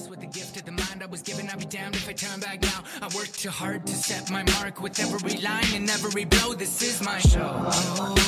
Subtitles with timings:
[0.00, 2.12] Blessed with the gift of the mind I was given, I'd be damned if I
[2.12, 2.82] turn back now.
[3.02, 6.54] I worked too hard to set my mark with every line and every blow.
[6.54, 7.52] This is my show.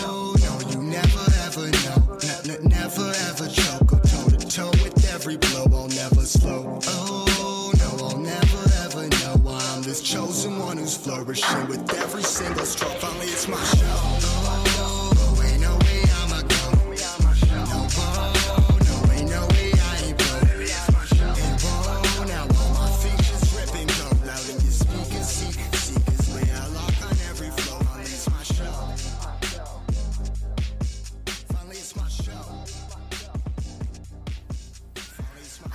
[0.04, 2.18] Oh, no, you never ever know.
[2.44, 3.86] N- never ever choke.
[3.86, 5.64] Go toe to toe with every blow.
[5.72, 6.78] I'll never slow.
[6.86, 12.66] Oh, no, I'll never ever know I'm this chosen one who's flourishing with every single
[12.66, 12.98] stroke.
[12.98, 14.11] Finally, it's my show.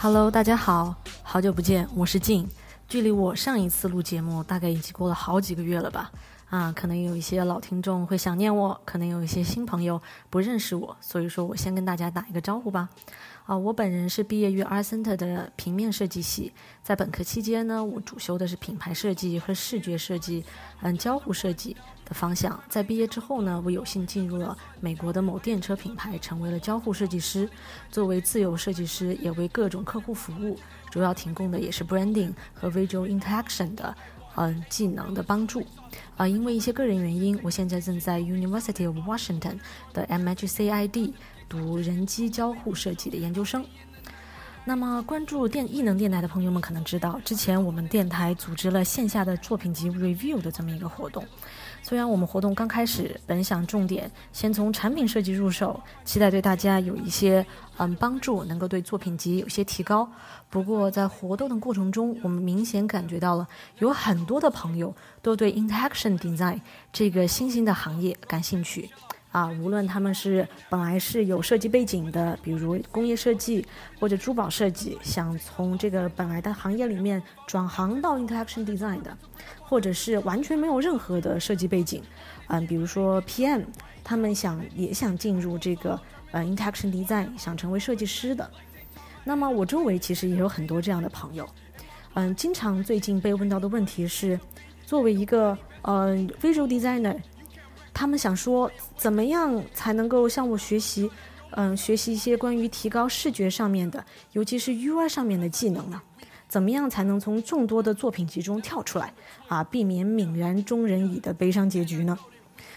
[0.10, 2.48] Hello，大家好，好久不见，我是静。
[2.88, 6.10] 距离我上一次录节目大概已经过了好几个月了吧？
[6.50, 12.88] 啊，可能有一些老听众会想念我，可能有一些新朋友不认识我，所以说我先跟大家打一个招呼吧。
[13.46, 20.46] 啊，我本人是毕业于 Art Center 的平面设计系，在本科期间呢，我主修的是品牌设计和视觉设计，
[20.80, 21.76] 嗯，交互设计
[22.08, 22.58] 的方向。
[22.70, 27.50] 在毕业之后呢，我有幸进入了美国的某电车品牌，成为了交互设计师。
[27.92, 30.58] 作为自由设计师，也为各种客户服务，
[30.90, 33.96] 主要提供的也是 branding 和 visual interaction 的。
[34.40, 35.66] 嗯，技能的帮助，
[36.16, 39.58] 啊、因为一些个人原因，我现在正在 University of Washington
[39.94, 41.12] 的 MHCID
[41.50, 43.66] 读人机交互设计的研究生。
[44.64, 51.26] 那么，关注电艺能电台的朋友们可能知道，之前我们电台组织了线下的作品集 review 的这么一个活动。
[51.88, 57.46] 虽然我们活动刚开始，本想重点先从产品设计入手，期待对大家有一些
[57.78, 60.06] 嗯帮助，能够对作品集有些提高。
[60.50, 66.60] 不过在活动的过程中，我们明显感觉到了有很多的朋友都对 interaction design
[66.92, 68.90] 这个新兴的行业感兴趣。
[69.32, 73.64] 啊，无论他们是本来是有设计背景的，比如工业设计
[74.00, 79.16] 或者珠宝设计，想从这个本来的行业里面转行到 interaction design 的，
[79.60, 82.02] 或者是完全没有任何的设计背景，
[82.48, 83.66] 嗯，比如说 PM，
[84.04, 86.00] 他们想也想进入这个
[86.32, 88.50] 呃 interaction design，想成为设计师的。
[89.26, 91.48] 那么我周围其实也有很多这样的朋友，
[92.14, 94.40] 嗯，经常最近被问到的问题是，
[94.86, 97.18] 作为一个呃 visual designer。
[97.98, 101.10] 他们想说，怎么样才能够向我学习，
[101.50, 106.00] 嗯，学习一些关于提高视觉上面的，尤其是 UI 上面的技能呢？
[106.48, 109.12] 怎么样才能从众多的作品集中跳出来，
[109.48, 112.16] 啊，避免泯然众人矣的悲伤结局呢？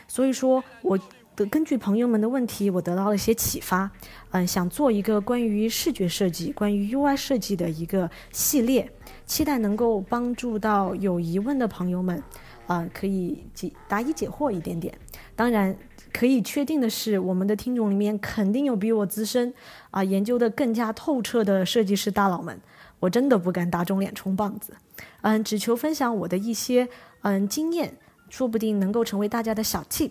[0.08, 0.98] 所以说，我
[1.36, 3.90] 的根据朋友们的问题，我得到了一些启发，
[4.30, 8.90] 嗯，想做一个关于视觉设计、关于 UI 设计的一个系列，
[9.26, 12.22] 期待能够帮助到有疑问的朋友们。
[12.66, 14.96] 啊、可以解答疑解惑一点点。
[15.40, 15.74] 当然，
[16.12, 19.54] 可以确定的是，我们的听众里面肯定有比我资深
[19.90, 22.60] 啊、研究的更加透彻的设计师大佬们。
[22.98, 24.74] 我真的不敢打肿脸充胖子，
[25.22, 26.86] 嗯，只求分享我的一些
[27.22, 27.96] 嗯经验，
[28.28, 30.10] 说不定能够成为大家的小 tip。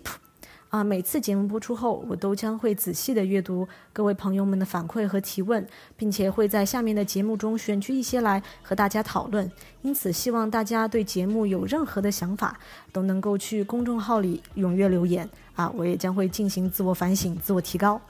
[0.70, 5.66] 啊，每次节目播出后，我都将会仔细的阅读各位朋友们的反馈和提问，
[5.96, 9.50] 并且会在下面的节目中选取一些来和大家讨论。
[9.82, 12.56] 因此，希望大家对节目有任何的想法，
[12.92, 15.68] 都能够去公众号里踊跃留言啊！
[15.74, 18.00] 我也将会进行自我反省、自我提高。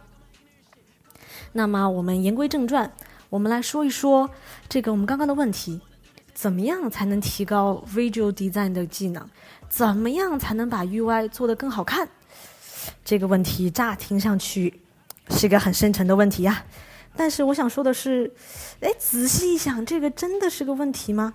[1.53, 2.93] 那么，我们言归正传，
[3.31, 4.28] 我们来说一说
[4.69, 5.81] 这个我们刚刚的问题：
[6.34, 9.26] 怎么样才能提高 visual design 的技能？
[9.70, 12.06] 怎么样才能把 UI 做得更好看？
[13.05, 14.81] 这个问题乍听上去
[15.31, 16.65] 是个很深沉的问题呀、
[17.17, 18.33] 但是我想说的是，
[18.81, 21.35] 哎，仔细一想，这个真的是个问题吗？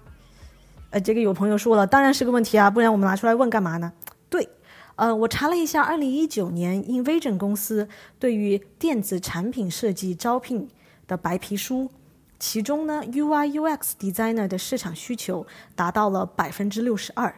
[0.91, 3.91] 呃，这个有朋友说了，当然是个问题啊，不然我们拿出来问干嘛呢？
[4.29, 4.47] 对，
[4.95, 7.87] 呃，我查了一下，二零一九年 Invision 公司
[8.19, 10.69] 对于电子产品设计招聘
[11.07, 11.91] 的白皮书，
[12.39, 15.45] 其中呢，UI UX designer 的市场需求
[15.75, 17.35] 达到了百分之六十二。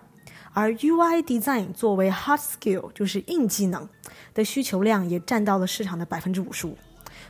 [0.53, 3.87] 而 UI design 作为 hard skill，就是硬技能
[4.33, 6.75] 的需求量也占到了市场的百分之五十五，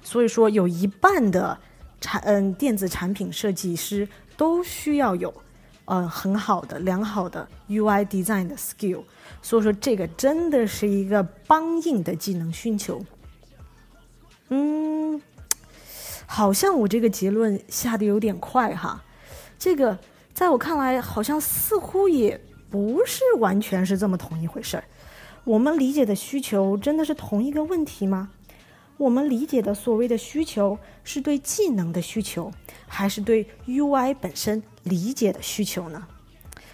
[0.02, 1.60] 所以说有一半的
[2.00, 5.34] 产嗯电子产品设计师都需要有
[5.86, 9.04] 呃很好的良好的 UI design 的 skill，
[9.42, 13.04] 所以说这个真的是一个帮硬的技能需求。
[14.50, 15.22] 嗯，
[16.26, 19.04] 好像我这个结论下的有点快哈，
[19.60, 19.98] 这个
[20.34, 22.40] 在我看来好像似乎也。
[22.70, 24.84] 不是完全是这么同一回事儿。
[25.44, 28.32] 我们理解的需求真的是同一个问题吗？
[28.98, 32.52] 我们理解的所谓的需求是对技能的需求，
[32.88, 36.08] 还是对 UI 本身理解的需求呢？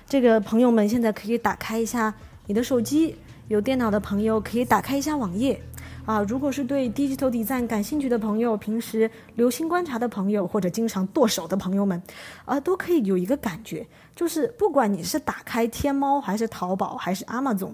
[0.08, 2.14] 这个朋友们现在可以打开一下
[2.48, 3.16] 你的手机，
[3.50, 5.62] 有电脑的朋友可以打开一下网页。
[6.06, 12.02] 啊，如果是对 digital design 感兴趣的朋友，平时留心观察的朋友，或者经常剁手的朋友们，
[12.44, 17.74] 啊，都可以有一个感觉，就是不管你是打开天猫，还是淘宝，还是 Amazon，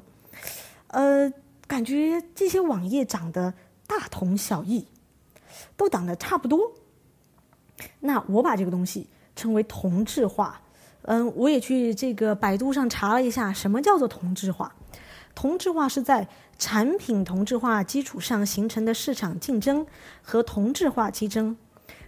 [0.87, 1.33] 呃，
[1.65, 3.55] 感觉这些网页长得
[3.87, 4.85] 大同小异，
[5.75, 6.73] 都长得差不多。
[8.01, 10.61] 那我把这个东西称为同质化。
[11.03, 14.75] 嗯，我也去这个百度上查了一下，什么叫做同质化？
[15.39, 16.27] 同质化是在
[16.57, 19.87] 产品同质化基础上形成的市场竞争
[20.21, 21.55] 和同质化竞争，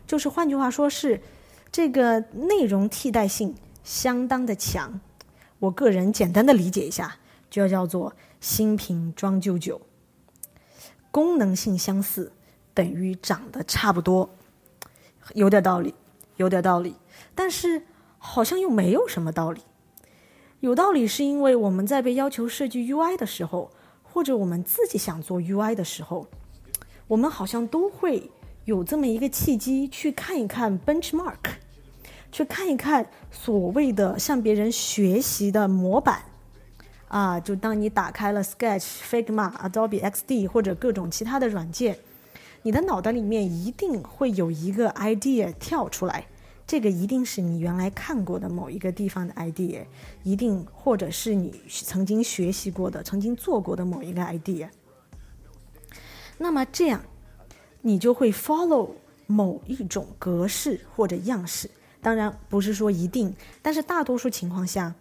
[0.06, 1.22] 就是换句话说是
[1.72, 3.56] 这个内容替代性
[3.86, 5.00] 相当的强。
[5.60, 7.20] 我个人简单的理解一下，
[7.50, 9.80] 就叫做新瓶装旧酒，
[11.10, 12.34] 功能性相似
[12.74, 14.30] 等于长得差不多，
[15.36, 15.96] 有点道理，
[16.36, 16.98] 有点道理，
[17.34, 17.84] 但是
[18.18, 19.62] 好像又没有什么道理。
[20.62, 23.72] 有道理，是因为我们在被要求设计 UI 的时候，
[24.04, 26.28] 或者我们自己想做 UI 的时候，
[27.08, 28.30] 我们好像都会
[28.66, 31.56] 有这么一个契机，去看一看 benchmark，
[32.32, 36.22] 去看一看所谓的向别人学习的模板。
[37.08, 41.98] 啊，就当你打开了 Sketch、Figma、Adobe XD 或者各种其他的软件，
[42.62, 46.28] 你的脑袋里面一定会有一个 idea 跳出来。
[46.72, 49.84] 这个一定是你原来看过的某一个地方的 idea，
[50.24, 54.70] 一定或者是你曾经学习过的、曾经做过的某一个 idea。
[56.38, 57.04] 那么这样，
[57.82, 58.92] 你就会 follow
[59.28, 61.70] 某一种格式或者样式。
[62.02, 64.96] 当然不是说一定，但是大多数情况下，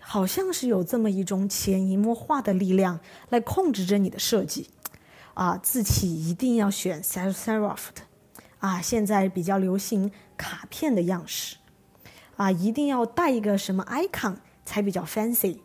[0.00, 2.98] 好像是有这么一种潜移默化的力量
[3.28, 4.70] 来控制着你的设计。
[5.34, 8.02] 啊，字体一定要选 sans serif 的。
[8.66, 11.58] 啊，现在比较流行卡片的样式，
[12.36, 14.34] 啊，一定要带一个什么 icon
[14.64, 15.58] 才比较 fancy，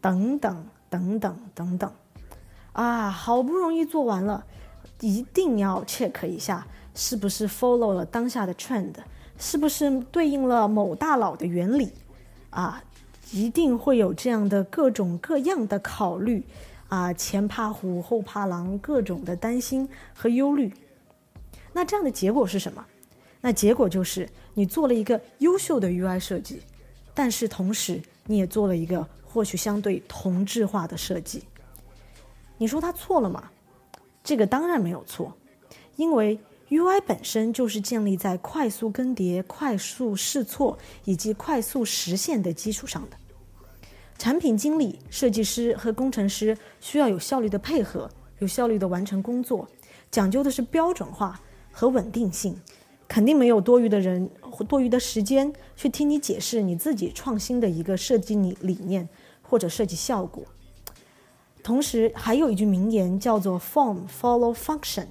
[0.00, 1.92] 等等等等等等，
[2.72, 4.46] 啊，好不容易做完了，
[5.00, 6.64] 一定要 check 一下
[6.94, 8.94] 是不是 follow 了当下的 trend，
[9.36, 11.90] 是不是对应了某大佬的原理，
[12.50, 12.84] 啊，
[13.32, 16.46] 一定会有这样的各种各样的考虑，
[16.86, 20.72] 啊，前怕虎后怕狼，各种的担心和忧虑。
[21.74, 22.82] 那这样的结果是什么？
[23.42, 26.62] 那结果就是你做了一个优秀的 UI 设计，
[27.12, 31.42] 但是同时你也做了一个或许相对同质化的设计。
[32.56, 33.50] 你说他错了吗？
[34.22, 35.36] 这个当然没有错，
[35.96, 36.38] 因为
[36.70, 43.16] UI 本身就是建立在快速更迭、快速试错以及快速实现的基础上的。
[44.16, 49.68] 产品经理、设计师和工程师需要有效率的配合，有效率的完成工作，
[50.10, 51.38] 讲究的是标准化。
[51.74, 52.56] 和稳定性，
[53.08, 54.30] 肯定没有多余的人、
[54.68, 59.08] 多余的时间去听你解释你自己创新的一个设计理理念
[59.42, 60.44] 或者设计效果。
[61.64, 65.06] 同时，还有一句名言叫做 “form follow function”，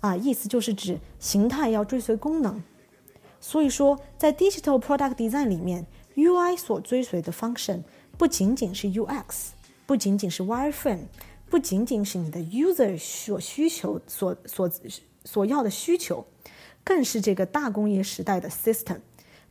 [0.00, 2.60] 啊，意思就是指形态要追随功能。
[3.40, 7.82] 所以说，在 digital product design 里面，UI 所追随的 function
[8.18, 9.50] 不仅仅是 UX，
[9.86, 11.06] 不仅仅是 wireframe，
[11.48, 14.68] 不仅仅是你的 user 所需求所所。
[15.24, 16.26] 所要的需求，
[16.84, 18.98] 更是这个大工业时代的 system，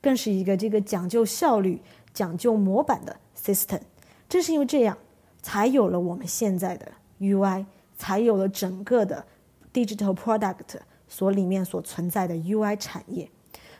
[0.01, 1.81] 更是一个这个讲究效率、
[2.13, 3.81] 讲究模板的 system。
[4.27, 4.97] 正是因为这样，
[5.41, 7.65] 才有了我们现在的 UI，
[7.97, 9.25] 才有了整个的
[9.73, 13.29] digital product 所里面所存在的 UI 产业。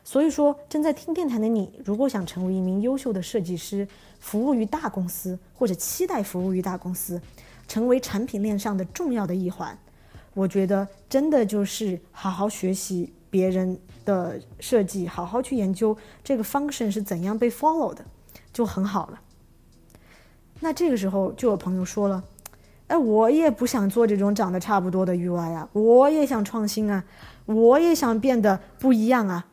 [0.04, 3.88] 所以说，正在听电台的你，如果想成为一名优秀的设计师，
[4.20, 7.22] 服务于大公司，或者期待服务于大公司，
[7.68, 9.77] 成为产品链上的重要的一环。
[10.34, 18.04] 我觉得真的就是好好学习别人的设计，好好去研究这个 function 是怎样被 follow 的，
[18.54, 19.20] 就很好了。
[20.62, 22.24] 那这个时候就有朋友说了
[22.88, 27.04] ：“哎，我也不想做这种长得差不多的 UI 啊，我也想创新啊，
[27.46, 29.48] 我也想变得不一样啊。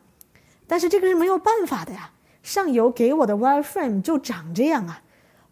[0.65, 5.01] 但是这个是没有办法的呀，上游给我的 wireframe 就长这样啊，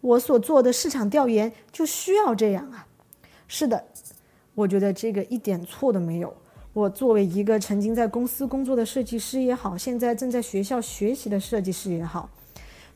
[0.00, 2.86] 我所做的市场调研就需要这样啊。
[3.46, 3.84] 是的。”
[4.58, 6.34] 我觉得这个一点错都没有。
[6.72, 12.28] 我作为一个曾经在公司工作的设计师也好，现在正在学校学习的设计师也好，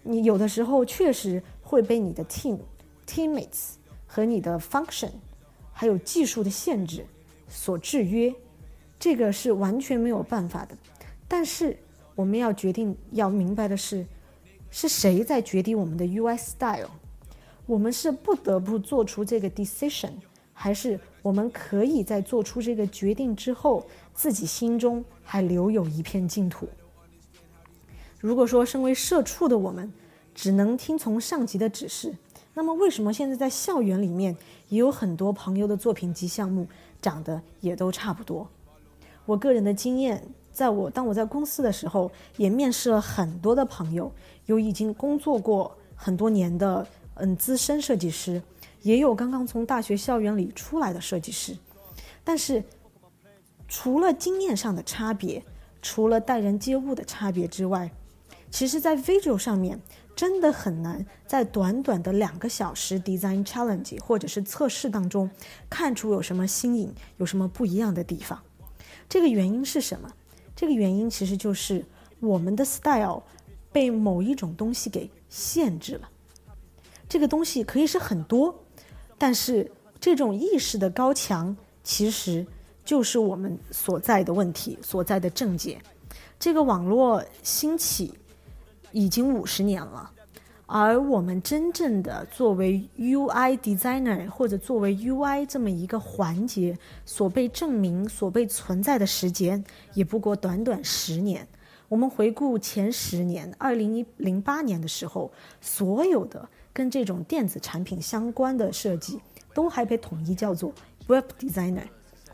[0.03, 2.59] 你有的时候确实会被你的 team、
[3.07, 3.75] teammates
[4.09, 5.11] 和你的 function，
[5.73, 7.07] 还有技术的限制
[7.49, 8.35] 所制约，
[8.99, 10.77] 这个是完全没有办法的。
[11.29, 11.77] 但是
[12.17, 14.05] 我们要决定要明白的是，
[14.69, 16.91] 是谁在决定我们的 UI style？
[17.67, 20.11] 我们是不得不做出这个 decision，
[20.63, 20.97] 还是？
[21.23, 26.69] 我们可以在做出这个决定之后，自己心中还留有一片净土。
[28.21, 29.93] 如果说身为社畜的我们
[30.37, 32.15] 只能听从上级的指示，
[32.55, 34.37] 那么为什么现在在校园里面
[34.69, 36.69] 也有很多朋友的作品集项目
[37.01, 38.49] 长得也都差不多。
[39.27, 44.13] 我个人的经验，在我当我在公司的时候，也面试了很多的朋友，
[44.47, 48.41] 有已经工作过很多年的嗯资深设计师，
[48.83, 51.57] 也有刚刚从大学校园里出来的设计师。
[52.23, 52.63] 但是，
[53.67, 55.43] 除了经验上的差别，
[55.81, 57.91] 除了待人接物的差别之外，
[58.51, 59.81] 其实，在 visual 上面
[60.15, 65.29] 真的很难在短短的两个小时 design challenge 或者是测试当中
[65.71, 68.41] 看出有什么新颖、有什么不一样的地方。
[69.09, 70.13] 这个原因是什么？
[70.55, 71.85] 这个原因其实就是
[72.21, 73.23] 我们的 style
[73.73, 76.09] 被某一种东西给限制了。
[77.09, 78.65] 这个东西可以是很多，
[79.23, 82.45] 但是这种意识的高强，其实
[82.85, 85.81] 就是我们所在的问题所在的症结。
[86.41, 88.13] 这个网络兴起
[88.91, 90.11] 已经五十年了。
[90.67, 96.77] 而我们真正的作为 UI designer 或者作为 UI 这么一个环节
[97.07, 99.63] 所被证明、所被存在的时间，
[99.95, 101.47] 也不过短短十年。
[101.89, 109.21] 我们回顾前十年，二零一零八年的时候，所有的跟这种电子产品相关的设计，
[109.55, 110.73] 都还被统一叫做
[111.07, 111.85] Web designer，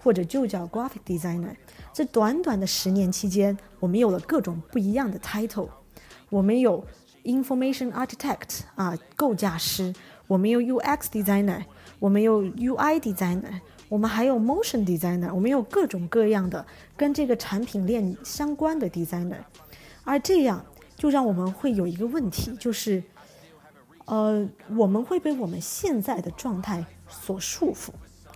[0.03, 1.55] 或者就叫 Graphic designer。
[1.93, 5.69] 这短短的十年期间，我们有了各种不一样的 title，
[6.31, 6.85] 我们有。
[7.25, 9.93] Information Architect 啊，构架师，
[10.29, 11.65] 我们有 UX Designer，
[11.99, 16.65] 我们有 UI Designer，我们还有 Motion Designer，我们有各种各样的
[16.97, 19.41] 跟这个产品链相关的 Designer，
[20.05, 20.65] 而这样
[20.97, 23.03] 就让我们会有一个问题，就是，
[24.09, 27.91] 呃，我们会被我们现在的状态所束缚。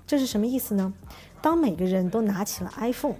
[0.06, 0.94] 这是什么意思呢？
[1.42, 3.16] 当每个人都拿起了 iPhone，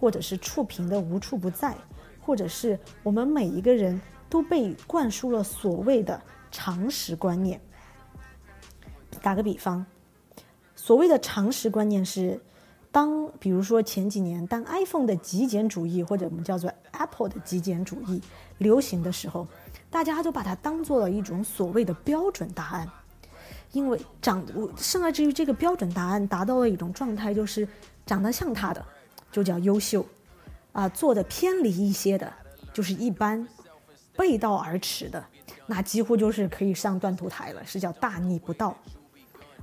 [0.00, 1.74] 或者是触屏的无处不在，
[2.20, 4.00] 或者是我们每一个人。
[4.30, 6.20] 都被灌输了所谓的
[6.50, 7.60] 常识观念。
[9.22, 9.86] 打个比方，
[10.74, 12.40] 所谓的常识观念是，
[12.94, 18.22] 当比如说前几年，当 iPhone 的极简主义或者我们叫做 Apple 的极简主义
[18.58, 19.48] 流行的时候，
[19.90, 22.88] 大家都把它当做了一种所谓的标准答案，
[23.72, 27.66] 因为长我甚至于这个标准答案达到了一种状态，就是
[28.06, 28.86] 长得像它的
[29.32, 30.06] 就叫优秀，
[30.70, 32.32] 啊，做的偏离一些的
[32.72, 33.44] 就是一般。
[34.16, 35.26] 背道而驰的，
[35.66, 38.72] 那几乎就是可以上断头台了，是叫大逆不道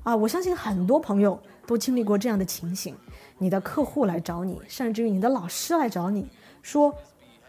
[0.04, 0.14] 啊！
[0.14, 2.94] 我相信很多朋友都经历过这样的情形：
[3.41, 6.29] 你的客户来找你，甚至于你的老师来找你
[6.62, 6.93] 说，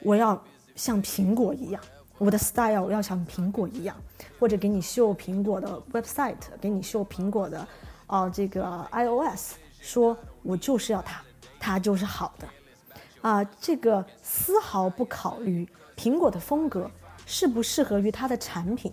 [0.01, 0.43] 我要
[0.75, 1.83] 像苹果一样，
[2.17, 3.95] 我的 style 要像苹果一样，
[4.41, 7.69] 或者给你秀苹果的 website，给你秀苹果的
[8.07, 11.21] 啊这个 iOS，说我就是要它，
[11.61, 12.49] 它就是好的
[13.21, 13.45] 啊！
[13.61, 15.69] 这个丝毫不考虑。
[15.95, 16.91] 苹果的风格
[17.27, 18.91] 适不适合于它的产品，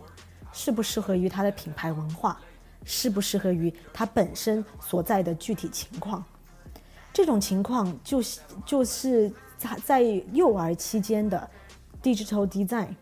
[0.51, 2.37] 适不适合于它的品牌文化，
[2.83, 6.21] 适不适合于它本身所在的具体情况？
[7.11, 10.01] 这种情况就是就是在在
[10.31, 11.49] 幼儿期间的
[12.01, 12.95] digital design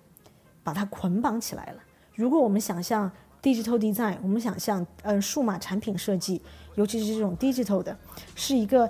[0.63, 1.79] 把它捆绑起来了。
[2.15, 3.11] 如果我们想象
[3.43, 6.41] digital design，我们想象嗯数码产品设计，
[6.75, 7.95] 尤其是这种 digital 的，
[8.33, 8.89] 是一个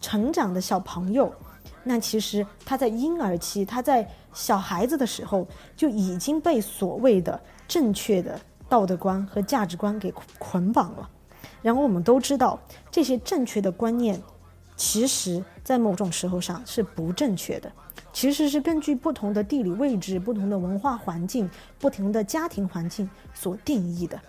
[0.00, 1.32] 成长的小朋友。
[1.84, 5.46] 那其实他在婴儿期，他在小孩子的时候
[5.76, 11.08] 就已经被所谓的正确的道德观和价值观给捆绑了。
[11.62, 12.58] 然后我们都知道，
[12.90, 14.20] 这些正确的观念，
[14.76, 17.72] 其实在某种时候上是不正确的，
[18.12, 24.20] 其实是根据不同的地理位置、不同的文化环境、不同的家庭环境所定义的。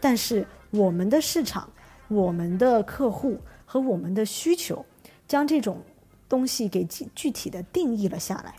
[0.00, 1.68] 但是我们的市场、
[2.08, 4.84] 我们的客户和我们的需求，
[5.26, 5.80] 将这种。
[6.28, 8.56] 东西给具具体的定义了下来，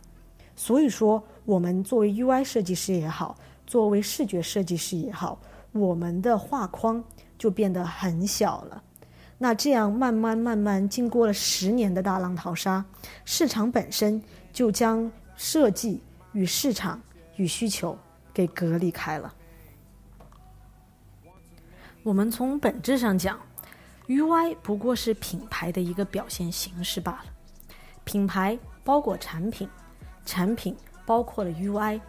[0.56, 5.38] 所以说我们作为 UI 设计师也好，作为视觉设计师也好，
[5.74, 7.04] 我们的画框
[7.38, 8.82] 就变得很小了。
[9.38, 12.84] 那这样慢慢慢慢经过了十年的大浪淘沙，
[13.24, 16.02] 市场本身就将设计
[16.32, 17.00] 与市场
[17.36, 17.98] 与需求
[18.34, 19.34] 给隔离开了。
[22.04, 23.40] 我们从本质上讲
[24.08, 27.26] ，UI 不过是品牌的一个表现形式罢了。
[28.06, 29.70] 品牌包裹产品，
[30.26, 30.76] 产品
[31.06, 32.00] 包括了 UI。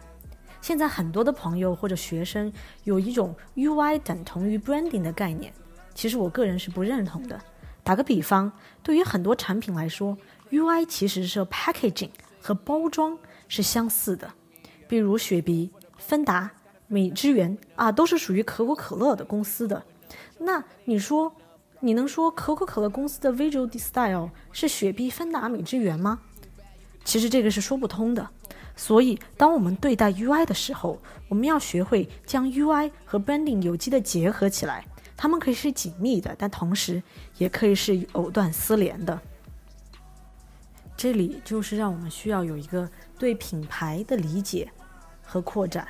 [0.61, 2.51] 现在很多的朋友或者学生
[2.85, 5.53] 有一种 UI 等同于 branding 的概念，
[5.99, 7.37] 其实我个人是不认同的。
[7.83, 8.49] 打个比方，
[8.81, 10.17] 对于很多产品来说
[10.49, 13.17] ，UI 其实是 packaging 和包装
[13.49, 14.31] 是相似的。
[14.87, 16.51] 比如雪碧、芬达、
[16.87, 19.83] 美汁源啊，都是属于可口可乐的公司的。
[20.37, 21.33] 那你说？
[21.81, 26.19] 你能说可口可乐公司的 visual style 是雪碧、芬达、美之源吗？
[27.03, 28.29] 其实这个是说不通的。
[28.77, 34.85] 所以，当我们对待 UI 的时候，我们要学会将 UI 和 branding 有机的结合起来，
[35.21, 37.03] 它们可以是紧密的，但同时
[37.37, 39.19] 也可以是藕断丝连的。
[40.95, 44.71] 这里就是让我们需要有一个对品牌的理解
[45.21, 45.89] 和扩展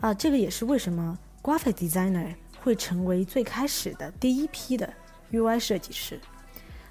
[0.00, 4.90] 啊，这个也是为什么 graphic designer 会成为最开始的第一批的
[5.32, 6.18] UI 设计师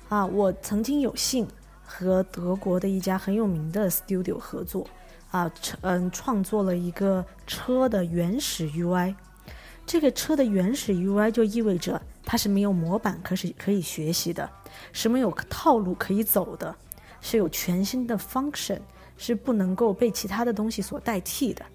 [0.07, 0.23] 啊。
[0.23, 1.47] 我曾经有幸
[1.83, 4.87] 和德国的一家很有名的 studio 合作
[5.31, 9.15] 啊，嗯，创作了一个车的原始 UI。
[9.85, 14.49] 这个车的原始 UI 就意味着它是没有模板可是可以学习的，
[14.91, 16.75] 是没有套路可以走的。
[17.21, 18.79] 是有全新的 function，
[19.17, 21.65] 是不能够被其他的东西所代替的。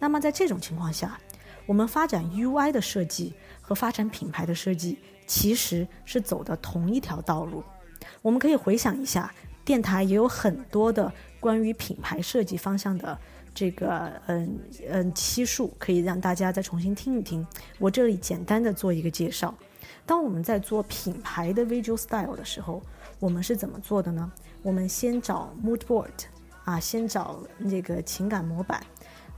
[0.00, 1.16] 那么在这种情况下，
[1.64, 7.62] 我们发展 UI 的设计和发展品牌的设计其实是走的同一条道路。
[8.20, 9.32] 我们可以回想一下，
[9.64, 13.16] 电台也有很多的关于品牌设计方向的
[13.56, 17.44] 这个嗯嗯期数，可以让大家再重新听一听。
[17.78, 19.52] 我这里简单的做一个介绍。
[20.04, 22.82] 当我们在做品牌的 visual style 的时候，
[23.18, 24.30] 我们是怎么做的呢？
[24.60, 26.10] 我们先找 mood board，
[26.64, 28.84] 啊，先找那个情感模板，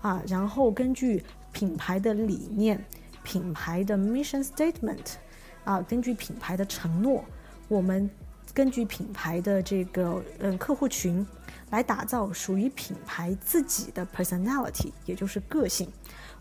[0.02, 1.22] 啊，然后根据
[1.52, 2.84] 品牌的理念、
[3.22, 5.14] 品牌的 mission statement，
[5.62, 7.24] 啊，根据品牌的承诺，
[7.68, 8.10] 我们
[8.52, 11.24] 根据品牌的这个嗯客户群，
[11.70, 15.90] 来打造属于品牌自己的 personality，也就是个性。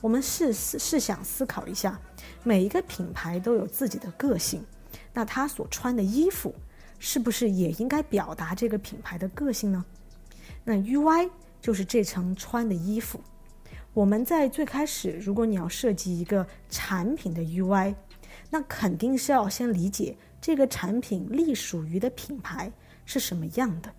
[0.02, 2.00] 我们试试试想思考一下，
[2.44, 4.64] 每一个品牌都有自己的个性，
[5.14, 6.54] 那他所穿的衣服。
[7.00, 9.86] 是不是也应该表达这个品牌的个性呢？
[10.64, 11.30] 那 UI
[11.62, 13.22] 就是这层穿的衣服。
[13.94, 17.94] 我们在最开始，如果你要设计一个产品的 UI，
[18.50, 22.72] 那肯定是要先理解这个产品隶属于的品牌
[23.06, 23.94] 是什么样的。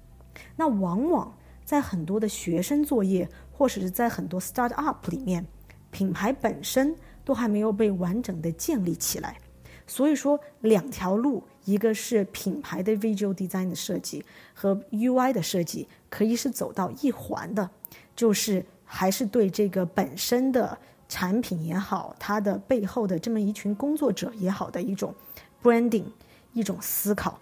[0.57, 5.47] 那往往在很多的学生作业，或者是在很多 start up 里面，
[5.91, 9.39] 品牌本身都还没有被完整的建立起来。
[9.87, 11.45] 所以说，两条路。
[11.65, 17.69] 一个是品牌的 visual design 的设计和 UI 的设计可以是走到一环的，
[18.17, 20.79] 就是还是对这个本身的
[21.11, 25.15] 产品也好，它的背后的这么一群工作者也好的一种
[25.63, 26.05] branding
[26.55, 27.39] 一种思考。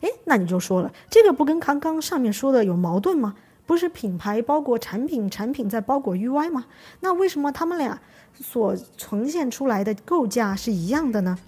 [0.00, 3.34] 诶，那你就说了，这个不跟刚刚上面说的有矛盾吗？
[3.66, 6.66] 不是品牌包裹产品，产品在包裹 UI 吗？
[7.00, 8.00] 那为什么他们俩
[8.34, 11.38] 所呈现出来的构架是一样的呢？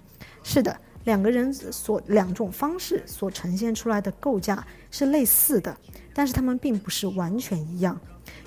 [0.42, 0.76] 是的。
[1.04, 5.74] 两个人所两种方式所呈现出来的构架是类似的，
[6.12, 7.98] 但是它们并不是完全一样。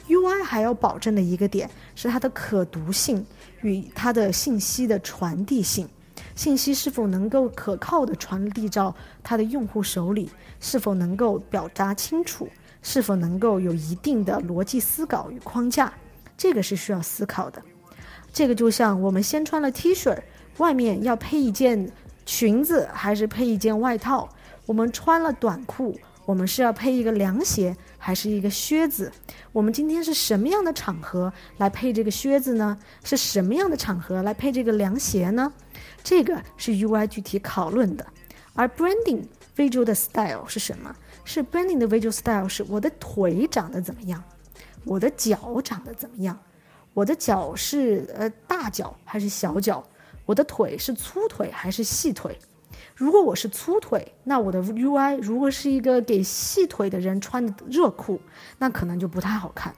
[0.08, 3.26] UI 还要保证的一个点是它的可读性
[3.62, 5.90] 与它的信息的传递性，
[6.36, 12.48] 信息是否能够可靠的传递到它的用户手里，是否能够表达清楚，
[12.82, 15.94] 是否能够有一定的逻辑思考与框架，
[16.38, 17.62] 这个是需要思考的。
[18.32, 20.18] 这个就像我们先穿了 T 恤，
[20.58, 21.92] 外面要配一件。
[22.26, 24.30] 裙子还是配一件外套？
[24.66, 29.12] 我们穿了短裤，我们是要配一个凉鞋还是一个靴子？
[29.52, 32.80] 我们今天是什么样的场合来配这个靴子呢？
[33.04, 35.52] 是什么样的场合来配这个凉鞋呢？
[36.04, 38.06] 这个是 UI 具体讨论的。
[38.54, 39.24] 而 Branding
[39.56, 40.96] Visual 的 Style 是什么？
[41.24, 44.24] 是 Branding 的 Visual Style 是我的腿长得怎么样？
[44.84, 46.38] 我的脚长得怎么样？
[46.94, 49.84] 我的脚是呃大脚还是小脚？
[50.26, 52.38] 我的腿是粗腿还是细腿？
[52.96, 58.22] 如果我是粗腿，那我的 UI 如果是一个给细腿的人穿的热裤，
[58.60, 59.74] 那可能就不太好看。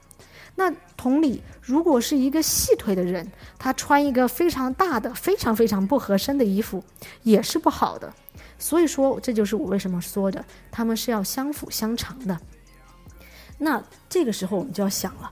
[0.55, 6.83] 那同理，如果是一个细腿的人，他穿一个非常大的、非常非常不合身的衣服，
[7.23, 8.13] 也是不好的。
[8.57, 12.39] 所以说，这就是我为什么说的，他们是要相辅相成的。
[13.57, 15.31] 那这个时候，我们就要想了。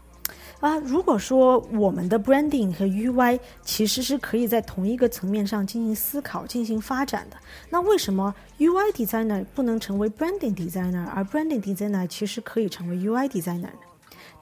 [0.59, 7.37] 啊，如果说我们的 branding 和 UI 其实是可以在同一个层面上进行思考、进行发展的，
[7.69, 13.92] 那为什么 UI designer 不能成为 branding designer，而 branding designer 其实可以成为 UI designer 呢？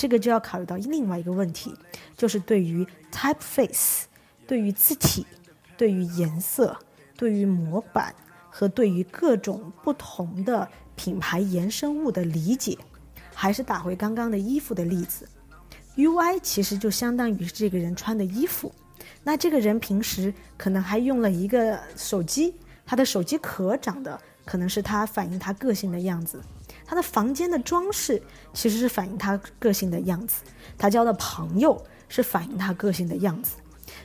[0.02, 1.72] 这个就要考虑到另外一个问题，
[2.18, 4.06] 就是对于 typeface、
[4.48, 5.28] 对于字体、
[5.78, 6.76] 对于颜色、
[7.16, 8.12] 对于模板
[8.50, 12.76] 和对于各种不同的品牌衍生物的理解，
[13.36, 15.30] 还是打回刚刚的衣服的例子。
[15.96, 18.74] UI 其实就相当于是这个人穿的衣服，
[19.24, 22.56] 那这个人平时可能还用了一个手机，
[22.88, 26.42] 他的手机壳长得可能是他反映他个性的样子，
[26.92, 28.22] 他的房间的装饰
[28.54, 30.44] 其实是反映他个性的样子，
[30.78, 33.56] 他交的朋友是反映他个性的样子。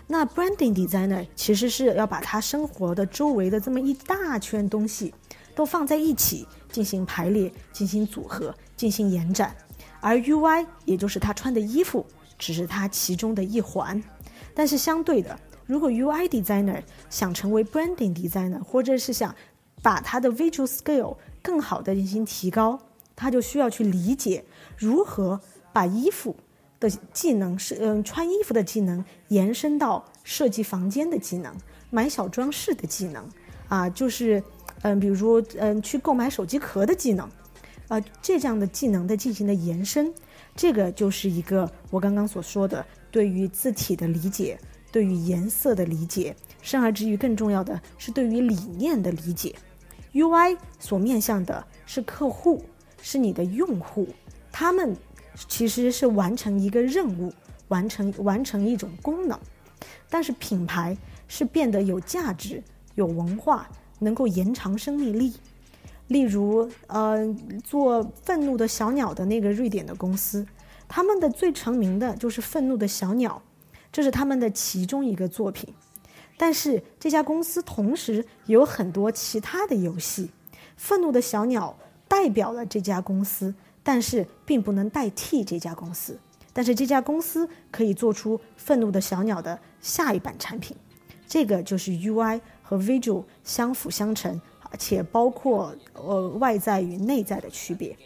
[0.06, 5.12] 那 Branding Designer 其实是要把他生活的周围的这么一大圈东西
[5.52, 9.52] 都放在一起进行排列、进行组合、进行延展。
[10.00, 12.06] 而 UI 也就是他穿的衣服，
[12.38, 14.00] 只是他其中的一环。
[14.54, 19.34] 但是相对的如果 UI designer 想成为 branding designer，或者是想
[19.82, 22.80] 把他的 visual skill 更好的进行提高，
[23.14, 24.44] 他就需要去理解
[24.76, 25.40] 如何
[25.72, 26.34] 把衣服
[26.80, 31.54] 的技能是嗯穿衣服的技能延伸到设计房间的技能、
[31.90, 33.24] 买小装饰的技能
[33.68, 34.42] 啊，就是
[34.82, 37.30] 嗯比如嗯去购买手机壳的技能
[37.86, 40.12] 啊，这样的技能的进行的延伸，
[40.56, 44.58] 这个就是一个我刚刚所说的对于字体的理解。
[44.92, 49.54] 对于颜色的理解，甚而至于更重要的是对于理念的理解。
[50.16, 52.64] UI 所面向的是客户，
[53.02, 54.08] 是你的用户，
[54.50, 54.96] 他们
[55.46, 57.30] 其实是完成一个任务，
[57.68, 59.38] 完成完成一种功能。
[60.08, 60.96] 但是品牌
[61.28, 62.62] 是变得有价值、
[62.94, 65.34] 有文化，能够延长生命力。
[66.08, 70.46] 例如，呃，做愤怒的小鸟的那个瑞典的公司，
[70.88, 73.42] 他们的最成名的就是愤怒的小鸟。
[73.92, 75.74] 这是他们的其中一个作品，
[76.36, 80.30] 但是这家公司同时有很多其他的游戏。
[80.76, 81.74] 愤怒的小鸟
[82.06, 86.18] 代表了这家公司，但是并不能代替这家公司。
[86.52, 90.76] 但是这家公司可以做出愤怒的小鸟的下一版产品。
[91.26, 97.96] 这个就是 UI 和 Visual 相辅相成，而且包括呃外在与内在的区别。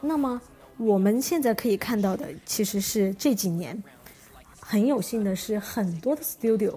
[0.00, 0.40] 那么
[0.76, 3.82] 我们现在可以看到的，其实是这几年。
[4.68, 6.76] 很有幸的是，很多的 studio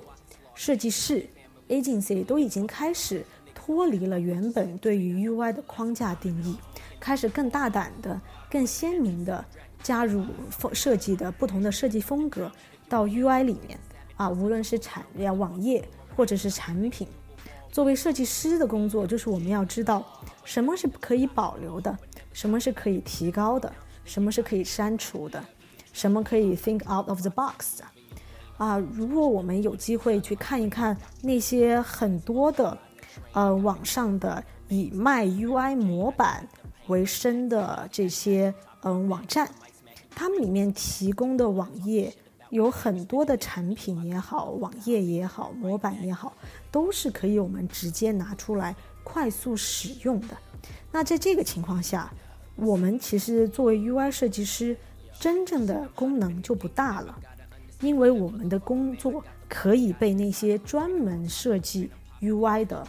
[0.54, 1.28] 设计师
[1.70, 3.26] agency 都已经开始
[3.56, 6.56] 脱离了原本对于 UI 的框架定义，
[7.00, 9.44] 开始更大胆的、更鲜明的
[9.82, 10.24] 加入
[10.72, 12.52] 设计的不同的设计风格
[12.88, 13.80] 到 UI 里面
[14.18, 15.84] 啊，无论是产业、网页
[16.16, 17.08] 或者是产品。
[17.72, 20.06] 作为设计师的工作，就是我们要知道
[20.44, 21.98] 什么是可以保留的，
[22.34, 23.74] 什么是可以提高的，
[24.06, 25.44] 什么是可以删除的。
[26.00, 27.82] 什么可以 think out of the box
[28.56, 28.78] 啊？
[28.78, 32.78] 如果我们有机会去看一看那些很多的，
[33.34, 36.48] 呃，网上的以卖 UI 模板
[36.88, 39.52] 为生的这些嗯网站，
[40.12, 42.14] 他们里面提供的网页
[42.50, 46.32] 有很多的产品也好，网页也好，模板也好，
[46.72, 50.38] 都是可以我们直接拿出来快速使用的。
[50.94, 52.10] 那在这个情况下，
[52.56, 54.78] 我们其实作为 UI 设计师。
[55.20, 57.20] 真正的功能就不大了，
[57.82, 61.90] 因为我们的工作可以被那些专门设计
[62.22, 62.88] UI 的，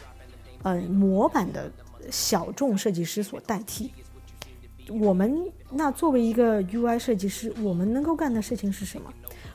[0.63, 1.69] 呃模板的
[2.09, 3.91] 小众设计师所代替。
[4.89, 9.11] 我们那作为一个 UI 设计师，我们能够干的事情是什么？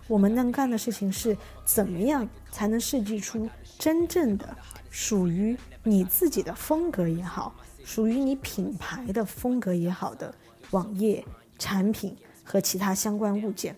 [0.06, 4.56] 我们能干的事情是怎么样才能设计出真正的
[4.88, 10.32] 属于你自己的风格也好，属于你品牌的风格也好的
[10.70, 11.24] 网页
[11.58, 12.16] 产品。
[12.46, 13.74] 和其他相关物件，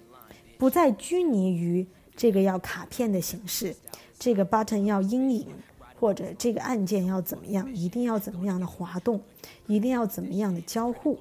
[0.58, 3.74] 不再拘泥于这个要卡片的形式，
[4.18, 5.46] 这个 button 要阴影，
[5.98, 9.18] 或者这个按键要怎么样，一定要怎么样的滑动，
[9.66, 11.18] 一定要怎么样的交互。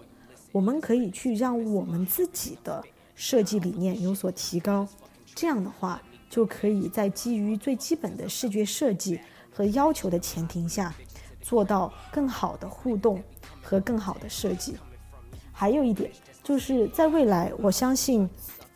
[0.52, 2.84] 我们可以去让我们自己的
[3.16, 4.86] 设计理念有所提高，
[5.34, 9.20] 这样的话就可以在基于最基本的视觉设计
[9.52, 10.94] 和要求的前提下，
[11.42, 13.24] 做到更好的互动
[13.62, 14.76] 和更好的设计。
[15.58, 16.12] 还有一点。
[16.44, 18.30] 就是在未来，我相信，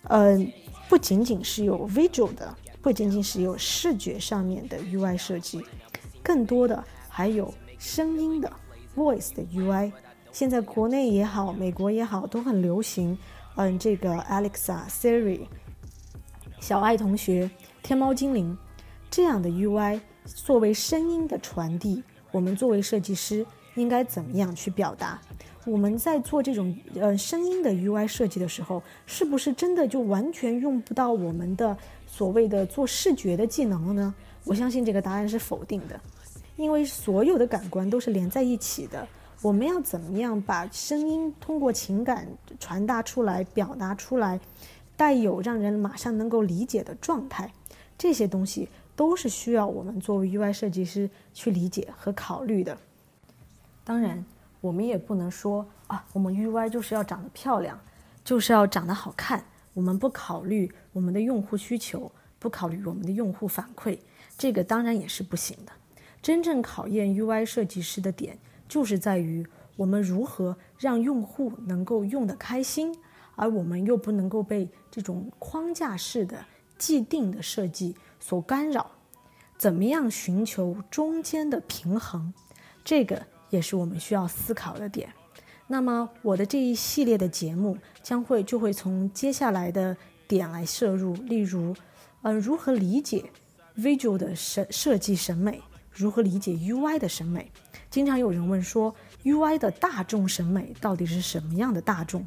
[0.09, 0.51] 嗯，
[0.89, 5.63] 不仅仅是有 visual 的，不仅仅是有视觉上面的 UI 设计，
[6.21, 8.51] 更多的还有声音的
[8.93, 9.91] voice 的 UI。
[10.33, 13.17] 现在国内也好，美国也好，都很流行，
[13.55, 15.41] 嗯，这个 Alexa、Siri、
[16.59, 17.49] 小爱同学、
[17.81, 18.57] 天猫精灵
[19.09, 25.21] 这样的 UI，作为声音的传递，我们作为设计师应该怎么样去表达？
[25.65, 34.15] 我们在做这种呃声音的 UI 设计的时候，是不是真的就完全用不到我们的所谓的做视觉的技能了呢？
[34.43, 36.01] 我相信这个答案是否定的，
[36.55, 39.07] 因为所有的感官都是连在一起的。
[39.43, 42.27] 我们要怎么样把声音通过情感
[42.59, 44.39] 传达出来、表达出来，
[44.97, 47.53] 带有让人马上能够理解的状态，
[47.99, 52.75] 这些东西都是需要我们作为 UI 设计师去理解和考虑的。
[53.83, 54.25] 当然。
[54.61, 57.77] 我们也不能说啊，我们 UI 就是要长得漂亮，
[58.23, 59.43] 就是要长得好看。
[59.73, 63.97] 我们不考虑我们的用户需求，不考虑我们的用户反馈，
[64.37, 65.71] 这个当然也是不行的。
[66.21, 69.45] 真正考验 UI 设计师的点，就是在于
[69.77, 72.95] 我们如何让用户能够用得开心，
[73.35, 76.45] 而我们又不能够被这种框架式的
[76.77, 78.91] 既定的设计所干扰。
[79.57, 82.33] 怎么样寻求中间的平衡？
[82.83, 83.25] 这个。
[83.51, 85.07] 也是我们需要思考的点。
[85.67, 89.95] 那么，我的这一系列的节目将会就会从接下来的
[90.27, 91.75] 点来摄入，例如，
[92.23, 93.23] 呃，如何理解
[93.77, 95.61] visual 的设设计审美？
[95.93, 97.51] 如何理解 UI 的审美？
[97.89, 102.25] 经常有人问说，UI 的大众审美到底是什么样的大众？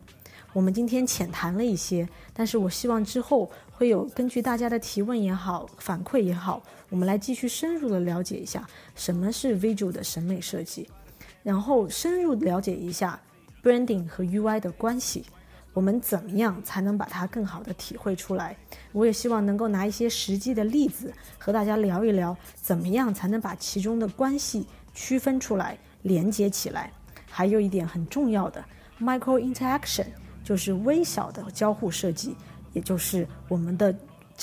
[0.52, 10.88] 我们今天浅谈了一些，但是我希望之后会有根据大家的提问也好，反馈也好，我们来继续深入的了解一下什么是 visual 的审美设计，
[11.44, 13.20] 然后深入了解一下
[13.62, 15.24] branding 和 UI 的关系，
[15.72, 18.56] 我们怎么样才能把它更好的体会出来？
[18.90, 26.90] 我也希望能够拿一些实际的例子和大家聊一聊，怎么样才能把其中的关系区分出来、连接起来。
[27.30, 28.64] 还有一点很重要的
[29.00, 30.06] micro interaction。
[30.44, 32.36] 就是微小的交互设计，
[32.74, 33.96] 也就是我们的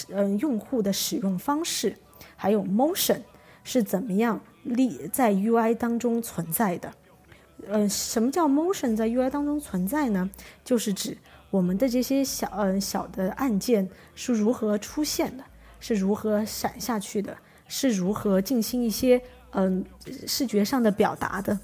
[0.10, 1.96] 嗯用户的使用方式，
[2.36, 3.22] 还有 motion
[3.64, 6.94] 是怎么样立在 UI 当中存在的？
[7.68, 10.30] 嗯，什么叫 motion 在 UI 当中存在呢？
[10.64, 11.18] 就是指
[11.50, 15.44] 我们的这些小嗯小的按键是如何出现的，
[15.80, 19.22] 是如何闪下去的，是如何进行一些
[19.52, 19.86] 嗯
[20.28, 21.60] 视觉上的表达的，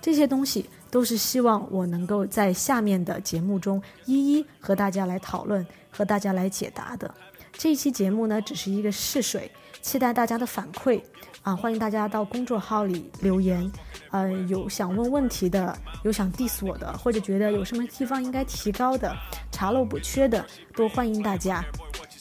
[0.00, 0.68] 这些东西。
[0.90, 7.14] 都是希望我能够在下面的节目中一一和大家来讨论，和大家来解答的。
[7.52, 9.48] 这一期节目呢，只是一个试水，
[9.80, 11.00] 期待大家的反馈
[11.42, 11.56] 啊！
[11.56, 13.70] 欢迎大家到公众号里留言，
[14.10, 19.16] 呃，有想问问题的，有想 diss 我的，或者觉得有什么地方应该提高的，
[19.50, 21.64] 查漏补缺的，都欢迎大家。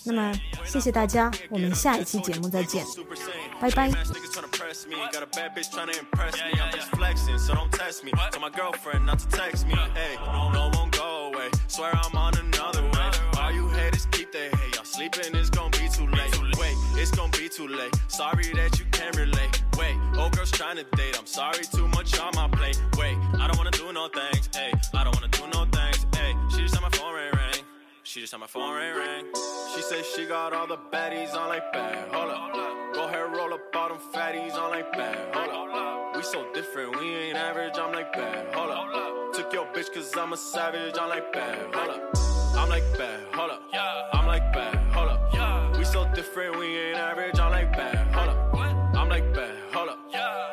[0.05, 0.33] 那么，
[0.65, 2.85] 谢谢大家，我们下一期节目再见，
[3.59, 3.91] 拜拜。
[4.69, 4.95] impress me.
[5.11, 6.59] Got a bad bitch trying to impress me.
[6.59, 8.11] I'm just flexing, so don't test me.
[8.31, 9.73] Tell my girlfriend not to text me.
[9.93, 11.49] Hey, no, no, won't go away.
[11.67, 13.11] Swear I'm on another way.
[13.39, 14.75] All you haters keep their hate.
[14.75, 15.35] Y'all sleeping,
[16.99, 17.95] it's gonna be too late.
[18.07, 19.63] Sorry that you can't relate.
[19.77, 21.17] Wait, old girl's trying to date.
[21.17, 22.81] I'm sorry, too much on my plate.
[22.97, 24.49] Wait, I don't wanna do no things.
[24.53, 26.05] Hey, I don't wanna do no things.
[26.15, 27.63] Hey, she just had my phone ring ring.
[28.03, 29.25] She just had my phone ring ring.
[29.73, 32.13] She said she got all the baddies on like bad.
[32.13, 32.69] Hold up.
[32.93, 35.33] Go ahead, roll up all them fatties, I'm like bad.
[35.35, 36.17] Hold up.
[36.17, 38.53] We so different, we ain't average, I'm like bad.
[38.53, 39.33] Hold up.
[39.33, 41.73] Took your bitch cause I'm a savage, I'm like bad.
[41.73, 42.17] Hold up.
[42.57, 43.61] I'm like bad, hold up.
[43.71, 44.78] Yeah, I'm like bad,
[46.19, 48.13] different, we ain't average, I'm like bad.
[48.13, 48.53] Hold up.
[48.93, 49.99] I'm like bad, hold up.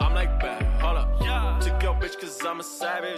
[0.00, 1.61] I'm like bad, hold up.
[1.61, 3.16] Took your bitch cause I'm a savage.